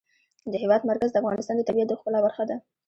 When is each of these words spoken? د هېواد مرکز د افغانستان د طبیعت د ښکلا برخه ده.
د 0.51 0.53
هېواد 0.63 0.81
مرکز 0.89 1.09
د 1.11 1.15
افغانستان 1.21 1.55
د 1.57 1.61
طبیعت 1.69 1.87
د 1.89 1.93
ښکلا 1.99 2.19
برخه 2.25 2.43
ده. 2.49 2.55